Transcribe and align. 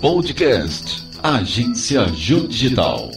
Podcast 0.00 1.08
Agência 1.22 2.04
Digital. 2.04 3.10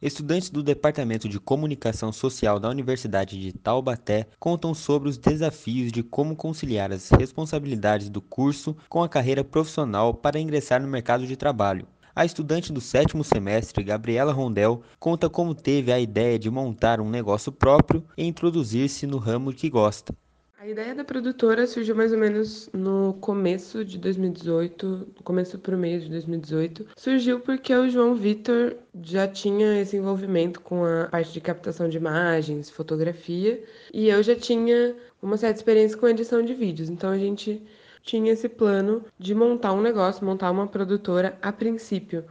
Estudantes 0.00 0.48
do 0.48 0.62
Departamento 0.62 1.28
de 1.28 1.38
Comunicação 1.38 2.10
Social 2.10 2.58
da 2.58 2.70
Universidade 2.70 3.38
de 3.38 3.52
Taubaté 3.52 4.26
contam 4.40 4.72
sobre 4.72 5.10
os 5.10 5.18
desafios 5.18 5.92
de 5.92 6.02
como 6.02 6.34
conciliar 6.34 6.90
as 6.90 7.10
responsabilidades 7.10 8.08
do 8.08 8.22
curso 8.22 8.74
com 8.88 9.02
a 9.02 9.08
carreira 9.10 9.44
profissional 9.44 10.14
para 10.14 10.40
ingressar 10.40 10.80
no 10.80 10.88
mercado 10.88 11.26
de 11.26 11.36
trabalho. 11.36 11.86
A 12.16 12.24
estudante 12.24 12.72
do 12.72 12.80
sétimo 12.80 13.22
semestre, 13.22 13.84
Gabriela 13.84 14.32
Rondel, 14.32 14.82
conta 14.98 15.28
como 15.28 15.54
teve 15.54 15.92
a 15.92 16.00
ideia 16.00 16.38
de 16.38 16.50
montar 16.50 16.98
um 16.98 17.10
negócio 17.10 17.52
próprio 17.52 18.04
e 18.16 18.24
introduzir-se 18.24 19.06
no 19.06 19.18
ramo 19.18 19.52
que 19.52 19.68
gosta. 19.68 20.14
A 20.62 20.68
ideia 20.68 20.94
da 20.94 21.02
produtora 21.02 21.66
surgiu 21.66 21.96
mais 21.96 22.12
ou 22.12 22.18
menos 22.18 22.70
no 22.72 23.14
começo 23.14 23.84
de 23.84 23.98
2018, 23.98 24.86
no 24.86 25.22
começo 25.24 25.58
para 25.58 25.74
o 25.74 25.78
mês 25.78 26.04
de 26.04 26.10
2018. 26.10 26.86
Surgiu 26.96 27.40
porque 27.40 27.74
o 27.74 27.90
João 27.90 28.14
Vitor 28.14 28.76
já 29.02 29.26
tinha 29.26 29.80
esse 29.80 29.96
envolvimento 29.96 30.60
com 30.60 30.84
a 30.84 31.08
parte 31.08 31.32
de 31.32 31.40
captação 31.40 31.88
de 31.88 31.96
imagens, 31.96 32.70
fotografia, 32.70 33.60
e 33.92 34.08
eu 34.08 34.22
já 34.22 34.36
tinha 34.36 34.94
uma 35.20 35.36
certa 35.36 35.58
experiência 35.58 35.98
com 35.98 36.06
edição 36.06 36.40
de 36.44 36.54
vídeos. 36.54 36.88
Então 36.88 37.10
a 37.10 37.18
gente 37.18 37.60
tinha 38.04 38.32
esse 38.32 38.48
plano 38.48 39.04
de 39.18 39.34
montar 39.34 39.72
um 39.72 39.82
negócio, 39.82 40.24
montar 40.24 40.48
uma 40.52 40.68
produtora 40.68 41.36
a 41.42 41.50
princípio. 41.50 42.24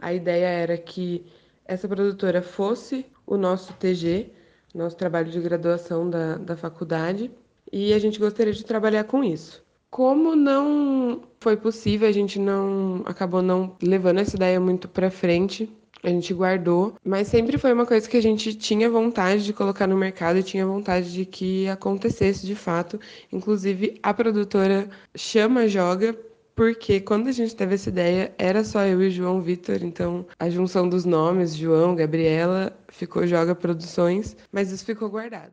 A 0.00 0.12
ideia 0.12 0.46
era 0.46 0.76
que 0.76 1.24
essa 1.64 1.86
produtora 1.86 2.42
fosse 2.42 3.06
o 3.24 3.36
nosso 3.36 3.72
TG, 3.74 4.32
nosso 4.74 4.96
trabalho 4.96 5.30
de 5.30 5.40
graduação 5.40 6.10
da, 6.10 6.36
da 6.36 6.56
faculdade, 6.56 7.30
e 7.72 7.92
a 7.92 7.98
gente 7.98 8.18
gostaria 8.18 8.52
de 8.52 8.64
trabalhar 8.64 9.04
com 9.04 9.22
isso. 9.22 9.64
Como 9.90 10.36
não 10.36 11.22
foi 11.40 11.56
possível, 11.56 12.08
a 12.08 12.12
gente 12.12 12.38
não 12.38 13.02
acabou 13.06 13.40
não 13.40 13.76
levando 13.82 14.18
essa 14.18 14.36
ideia 14.36 14.60
muito 14.60 14.88
para 14.88 15.10
frente. 15.10 15.70
A 16.02 16.08
gente 16.08 16.32
guardou, 16.34 16.94
mas 17.04 17.28
sempre 17.28 17.58
foi 17.58 17.72
uma 17.72 17.86
coisa 17.86 18.08
que 18.08 18.16
a 18.16 18.22
gente 18.22 18.54
tinha 18.54 18.88
vontade 18.90 19.44
de 19.44 19.52
colocar 19.52 19.86
no 19.86 19.96
mercado 19.96 20.42
tinha 20.42 20.66
vontade 20.66 21.12
de 21.12 21.24
que 21.24 21.66
acontecesse 21.68 22.46
de 22.46 22.54
fato. 22.54 23.00
Inclusive, 23.32 23.98
a 24.02 24.12
produtora 24.12 24.88
chama 25.16 25.66
Joga 25.66 26.16
porque 26.54 27.00
quando 27.00 27.28
a 27.28 27.32
gente 27.32 27.54
teve 27.54 27.74
essa 27.74 27.90
ideia, 27.90 28.34
era 28.38 28.64
só 28.64 28.84
eu 28.86 29.02
e 29.02 29.10
João 29.10 29.42
Vitor, 29.42 29.82
então 29.82 30.26
a 30.38 30.48
junção 30.48 30.88
dos 30.88 31.04
nomes, 31.04 31.54
João, 31.54 31.94
Gabriela, 31.94 32.74
ficou 32.88 33.26
Joga 33.26 33.54
Produções, 33.54 34.34
mas 34.50 34.72
isso 34.72 34.84
ficou 34.84 35.10
guardado. 35.10 35.52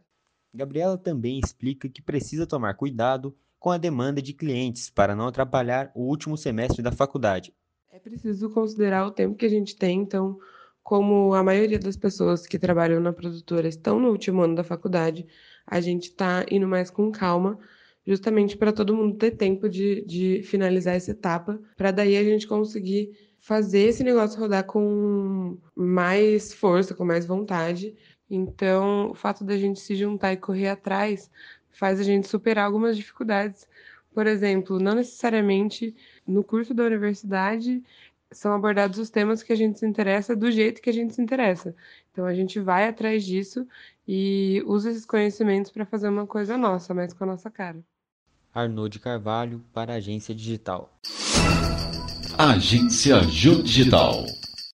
Gabriela 0.53 0.97
também 0.97 1.39
explica 1.39 1.89
que 1.89 2.01
precisa 2.01 2.45
tomar 2.45 2.75
cuidado 2.75 3.35
com 3.59 3.71
a 3.71 3.77
demanda 3.77 4.21
de 4.21 4.33
clientes 4.33 4.89
para 4.89 5.15
não 5.15 5.27
atrapalhar 5.27 5.91
o 5.95 6.03
último 6.03 6.37
semestre 6.37 6.81
da 6.81 6.91
faculdade. 6.91 7.53
É 7.91 7.97
preciso 7.97 8.49
considerar 8.49 9.07
o 9.07 9.11
tempo 9.11 9.35
que 9.35 9.45
a 9.45 9.49
gente 9.49 9.75
tem, 9.75 10.01
então, 10.01 10.37
como 10.83 11.33
a 11.33 11.41
maioria 11.41 11.79
das 11.79 11.95
pessoas 11.95 12.45
que 12.45 12.59
trabalham 12.59 12.99
na 12.99 13.13
produtora 13.13 13.67
estão 13.67 13.99
no 13.99 14.09
último 14.09 14.41
ano 14.41 14.55
da 14.55 14.63
faculdade, 14.63 15.25
a 15.65 15.79
gente 15.79 16.09
está 16.09 16.45
indo 16.51 16.67
mais 16.67 16.89
com 16.89 17.11
calma, 17.11 17.57
justamente 18.05 18.57
para 18.57 18.73
todo 18.73 18.95
mundo 18.95 19.17
ter 19.17 19.31
tempo 19.31 19.69
de, 19.69 20.03
de 20.05 20.43
finalizar 20.43 20.95
essa 20.95 21.11
etapa, 21.11 21.59
para 21.77 21.91
daí 21.91 22.17
a 22.17 22.23
gente 22.23 22.45
conseguir 22.45 23.11
fazer 23.39 23.87
esse 23.87 24.03
negócio 24.03 24.39
rodar 24.39 24.65
com 24.65 25.57
mais 25.75 26.53
força, 26.53 26.93
com 26.93 27.05
mais 27.05 27.25
vontade 27.25 27.95
então, 28.35 29.11
o 29.11 29.13
fato 29.13 29.43
da 29.43 29.57
gente 29.57 29.79
se 29.79 29.95
juntar 29.95 30.33
e 30.33 30.37
correr 30.37 30.69
atrás 30.69 31.29
faz 31.69 31.99
a 31.99 32.03
gente 32.03 32.27
superar 32.27 32.65
algumas 32.65 32.97
dificuldades. 32.97 33.67
Por 34.13 34.27
exemplo, 34.27 34.79
não 34.79 34.95
necessariamente 34.95 35.95
no 36.25 36.43
curso 36.43 36.73
da 36.73 36.83
universidade 36.83 37.83
são 38.31 38.53
abordados 38.53 38.97
os 38.97 39.09
temas 39.09 39.43
que 39.43 39.53
a 39.53 39.55
gente 39.55 39.77
se 39.77 39.85
interessa 39.85 40.35
do 40.35 40.51
jeito 40.51 40.81
que 40.81 40.89
a 40.89 40.93
gente 40.93 41.13
se 41.13 41.21
interessa. 41.21 41.75
Então, 42.11 42.25
a 42.25 42.33
gente 42.33 42.59
vai 42.59 42.87
atrás 42.87 43.23
disso 43.23 43.67
e 44.07 44.63
usa 44.65 44.89
esses 44.89 45.05
conhecimentos 45.05 45.71
para 45.71 45.85
fazer 45.85 46.09
uma 46.09 46.25
coisa 46.25 46.57
nossa, 46.57 46.93
mas 46.93 47.13
com 47.13 47.23
a 47.23 47.27
nossa 47.27 47.51
cara. 47.51 47.83
Arnaud 48.53 48.89
de 48.89 48.99
Carvalho, 48.99 49.63
para 49.73 49.93
a 49.93 49.95
Agência 49.97 50.33
Digital. 50.33 50.91
Agência 52.37 53.21
Ju 53.23 53.63
Digital. 53.63 54.25